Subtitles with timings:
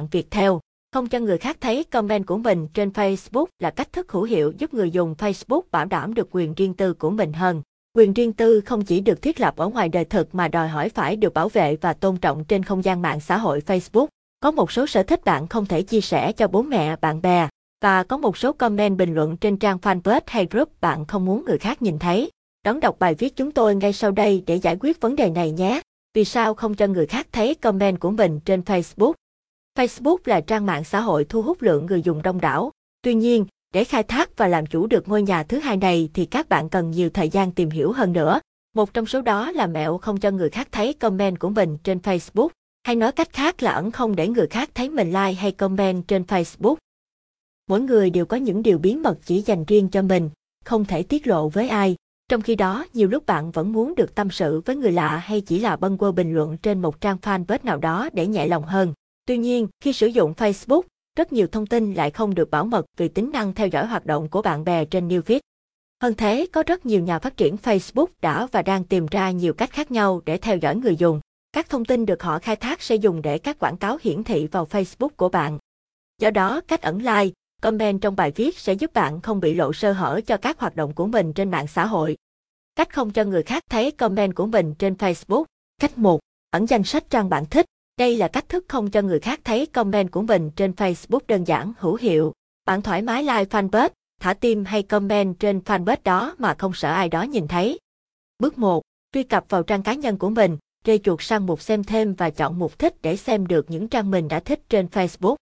[0.00, 0.50] mạng Viettel.
[0.92, 4.52] Không cho người khác thấy comment của mình trên Facebook là cách thức hữu hiệu
[4.58, 7.62] giúp người dùng Facebook bảo đảm được quyền riêng tư của mình hơn.
[7.96, 10.88] Quyền riêng tư không chỉ được thiết lập ở ngoài đời thực mà đòi hỏi
[10.88, 14.06] phải được bảo vệ và tôn trọng trên không gian mạng xã hội Facebook.
[14.40, 17.48] Có một số sở thích bạn không thể chia sẻ cho bố mẹ, bạn bè,
[17.82, 21.44] và có một số comment bình luận trên trang fanpage hay group bạn không muốn
[21.44, 22.30] người khác nhìn thấy.
[22.64, 25.50] Đón đọc bài viết chúng tôi ngay sau đây để giải quyết vấn đề này
[25.50, 25.80] nhé.
[26.14, 29.12] Vì sao không cho người khác thấy comment của mình trên Facebook?
[29.80, 32.72] Facebook là trang mạng xã hội thu hút lượng người dùng đông đảo.
[33.02, 36.26] Tuy nhiên, để khai thác và làm chủ được ngôi nhà thứ hai này thì
[36.26, 38.40] các bạn cần nhiều thời gian tìm hiểu hơn nữa.
[38.74, 41.98] Một trong số đó là mẹo không cho người khác thấy comment của mình trên
[41.98, 42.48] Facebook,
[42.84, 46.08] hay nói cách khác là ẩn không để người khác thấy mình like hay comment
[46.08, 46.76] trên Facebook.
[47.68, 50.30] Mỗi người đều có những điều bí mật chỉ dành riêng cho mình,
[50.64, 51.96] không thể tiết lộ với ai.
[52.28, 55.40] Trong khi đó, nhiều lúc bạn vẫn muốn được tâm sự với người lạ hay
[55.40, 58.62] chỉ là bâng quơ bình luận trên một trang fanpage nào đó để nhẹ lòng
[58.62, 58.94] hơn.
[59.30, 60.82] Tuy nhiên, khi sử dụng Facebook,
[61.16, 64.06] rất nhiều thông tin lại không được bảo mật vì tính năng theo dõi hoạt
[64.06, 65.40] động của bạn bè trên Newfeed.
[66.02, 69.52] Hơn thế, có rất nhiều nhà phát triển Facebook đã và đang tìm ra nhiều
[69.52, 71.20] cách khác nhau để theo dõi người dùng.
[71.52, 74.46] Các thông tin được họ khai thác sẽ dùng để các quảng cáo hiển thị
[74.46, 75.58] vào Facebook của bạn.
[76.18, 79.72] Do đó, cách ẩn like, comment trong bài viết sẽ giúp bạn không bị lộ
[79.72, 82.16] sơ hở cho các hoạt động của mình trên mạng xã hội.
[82.76, 85.44] Cách không cho người khác thấy comment của mình trên Facebook.
[85.80, 86.20] Cách 1.
[86.50, 87.66] Ẩn danh sách trang bạn thích.
[88.00, 91.44] Đây là cách thức không cho người khác thấy comment của mình trên Facebook đơn
[91.44, 92.32] giản, hữu hiệu.
[92.64, 93.88] Bạn thoải mái like fanpage,
[94.20, 97.78] thả tim hay comment trên fanpage đó mà không sợ ai đó nhìn thấy.
[98.38, 98.82] Bước 1.
[99.12, 102.30] Truy cập vào trang cá nhân của mình, rê chuột sang mục xem thêm và
[102.30, 105.36] chọn mục thích để xem được những trang mình đã thích trên Facebook.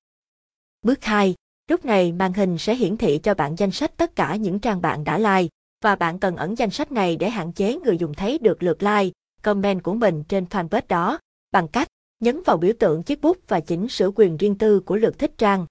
[0.82, 1.34] Bước 2.
[1.68, 4.80] Lúc này màn hình sẽ hiển thị cho bạn danh sách tất cả những trang
[4.80, 5.48] bạn đã like,
[5.84, 8.82] và bạn cần ẩn danh sách này để hạn chế người dùng thấy được lượt
[8.82, 9.10] like,
[9.42, 11.18] comment của mình trên fanpage đó,
[11.52, 11.88] bằng cách
[12.20, 15.33] nhấn vào biểu tượng chiếc bút và chỉnh sửa quyền riêng tư của lượt thích
[15.38, 15.66] trang.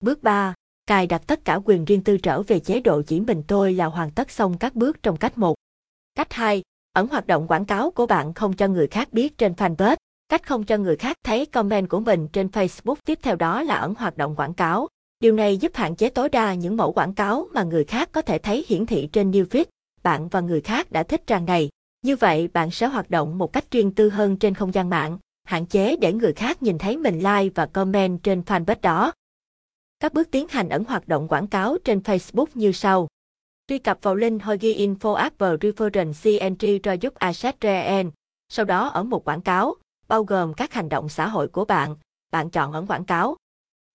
[0.00, 0.54] Bước 3.
[0.86, 3.86] Cài đặt tất cả quyền riêng tư trở về chế độ chỉ mình tôi là
[3.86, 5.54] hoàn tất xong các bước trong cách 1.
[6.14, 6.62] Cách 2.
[6.92, 9.96] Ẩn hoạt động quảng cáo của bạn không cho người khác biết trên fanpage.
[10.28, 13.74] Cách không cho người khác thấy comment của mình trên Facebook tiếp theo đó là
[13.74, 14.88] ẩn hoạt động quảng cáo.
[15.20, 18.22] Điều này giúp hạn chế tối đa những mẫu quảng cáo mà người khác có
[18.22, 19.64] thể thấy hiển thị trên newsfeed.
[20.02, 21.68] Bạn và người khác đã thích trang này.
[22.02, 25.18] Như vậy bạn sẽ hoạt động một cách riêng tư hơn trên không gian mạng,
[25.52, 29.12] hạn chế để người khác nhìn thấy mình like và comment trên fanpage đó.
[30.00, 33.08] Các bước tiến hành ẩn hoạt động quảng cáo trên Facebook như sau.
[33.68, 38.10] Truy cập vào link Hogi Info Apple Reference CNG cho giúp Asset Reen.
[38.48, 39.74] Sau đó ở một quảng cáo,
[40.08, 41.96] bao gồm các hành động xã hội của bạn,
[42.30, 43.36] bạn chọn ẩn quảng cáo.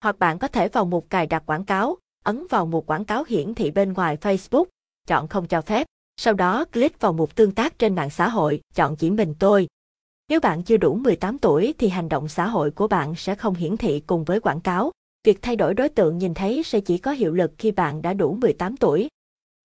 [0.03, 3.23] Hoặc bạn có thể vào mục cài đặt quảng cáo, ấn vào mục quảng cáo
[3.27, 4.65] hiển thị bên ngoài Facebook,
[5.07, 5.87] chọn không cho phép.
[6.17, 9.67] Sau đó click vào mục tương tác trên mạng xã hội, chọn chỉ mình tôi.
[10.29, 13.53] Nếu bạn chưa đủ 18 tuổi thì hành động xã hội của bạn sẽ không
[13.53, 14.91] hiển thị cùng với quảng cáo.
[15.23, 18.13] Việc thay đổi đối tượng nhìn thấy sẽ chỉ có hiệu lực khi bạn đã
[18.13, 19.09] đủ 18 tuổi.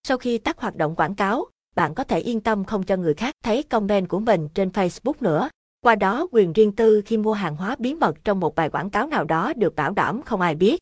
[0.09, 1.47] Sau khi tắt hoạt động quảng cáo,
[1.77, 5.13] bạn có thể yên tâm không cho người khác thấy comment của mình trên Facebook
[5.21, 5.49] nữa.
[5.81, 8.91] Qua đó, quyền riêng tư khi mua hàng hóa bí mật trong một bài quảng
[8.91, 10.81] cáo nào đó được bảo đảm không ai biết.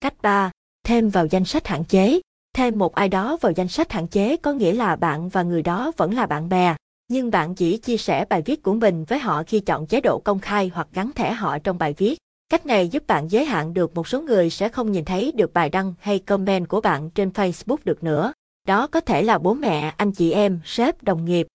[0.00, 0.50] Cách 3.
[0.86, 2.20] Thêm vào danh sách hạn chế.
[2.54, 5.62] Thêm một ai đó vào danh sách hạn chế có nghĩa là bạn và người
[5.62, 6.76] đó vẫn là bạn bè,
[7.08, 10.18] nhưng bạn chỉ chia sẻ bài viết của mình với họ khi chọn chế độ
[10.18, 12.18] công khai hoặc gắn thẻ họ trong bài viết.
[12.48, 15.52] Cách này giúp bạn giới hạn được một số người sẽ không nhìn thấy được
[15.52, 18.32] bài đăng hay comment của bạn trên Facebook được nữa.
[18.66, 21.46] Đó có thể là bố mẹ, anh chị em, sếp, đồng nghiệp.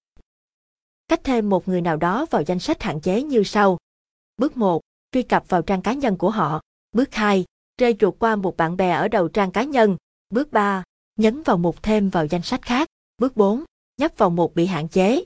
[1.08, 3.78] Cách thêm một người nào đó vào danh sách hạn chế như sau.
[4.38, 4.82] Bước 1.
[5.12, 6.62] Truy cập vào trang cá nhân của họ.
[6.92, 7.46] Bước 2.
[7.78, 9.98] Rê chuột qua một bạn bè ở đầu trang cá nhân.
[10.30, 10.84] Bước 3.
[11.18, 12.88] Nhấn vào mục thêm vào danh sách khác.
[13.18, 13.64] Bước 4.
[13.98, 15.24] Nhấp vào mục bị hạn chế.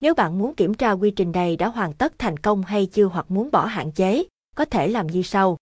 [0.00, 3.04] Nếu bạn muốn kiểm tra quy trình này đã hoàn tất thành công hay chưa
[3.04, 4.24] hoặc muốn bỏ hạn chế,
[4.56, 5.56] có thể làm như sau.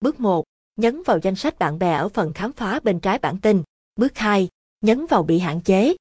[0.00, 0.44] Bước 1.
[0.76, 3.62] Nhấn vào danh sách bạn bè ở phần khám phá bên trái bản tin.
[3.96, 4.48] Bước 2.
[4.80, 5.96] Nhấn vào bị hạn chế.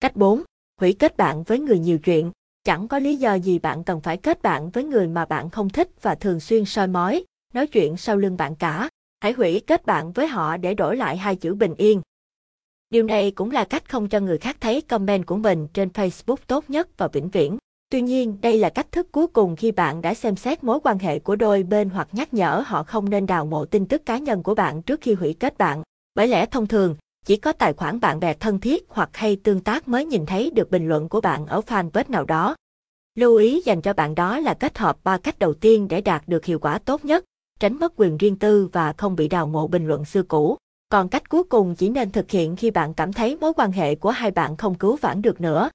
[0.00, 0.42] Cách 4.
[0.80, 2.30] Hủy kết bạn với người nhiều chuyện.
[2.64, 5.68] Chẳng có lý do gì bạn cần phải kết bạn với người mà bạn không
[5.68, 7.24] thích và thường xuyên soi mói,
[7.54, 8.88] nói chuyện sau lưng bạn cả.
[9.20, 12.00] Hãy hủy kết bạn với họ để đổi lại hai chữ bình yên.
[12.92, 16.36] Điều này cũng là cách không cho người khác thấy comment của mình trên Facebook
[16.46, 17.56] tốt nhất và vĩnh viễn.
[17.90, 20.98] Tuy nhiên, đây là cách thức cuối cùng khi bạn đã xem xét mối quan
[20.98, 24.18] hệ của đôi bên hoặc nhắc nhở họ không nên đào mộ tin tức cá
[24.18, 25.82] nhân của bạn trước khi hủy kết bạn.
[26.14, 26.96] Bởi lẽ thông thường,
[27.26, 30.50] chỉ có tài khoản bạn bè thân thiết hoặc hay tương tác mới nhìn thấy
[30.50, 32.56] được bình luận của bạn ở fanpage nào đó.
[33.18, 36.22] Lưu ý dành cho bạn đó là kết hợp ba cách đầu tiên để đạt
[36.26, 37.24] được hiệu quả tốt nhất,
[37.60, 40.56] tránh mất quyền riêng tư và không bị đào mộ bình luận xưa cũ.
[40.92, 43.94] Còn cách cuối cùng chỉ nên thực hiện khi bạn cảm thấy mối quan hệ
[43.94, 45.70] của hai bạn không cứu vãn được nữa.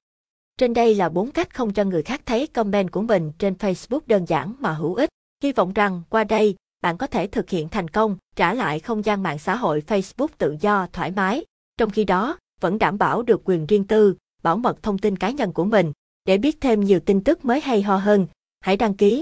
[0.58, 4.00] Trên đây là bốn cách không cho người khác thấy comment của mình trên Facebook
[4.06, 5.08] đơn giản mà hữu ích.
[5.42, 9.04] Hy vọng rằng qua đây, bạn có thể thực hiện thành công, trả lại không
[9.04, 11.44] gian mạng xã hội Facebook tự do, thoải mái.
[11.78, 15.30] Trong khi đó, vẫn đảm bảo được quyền riêng tư, bảo mật thông tin cá
[15.30, 15.92] nhân của mình.
[16.24, 18.26] Để biết thêm nhiều tin tức mới hay ho hơn,
[18.60, 19.16] hãy đăng ký